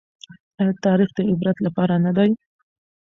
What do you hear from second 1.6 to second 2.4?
لپاره نه دی؟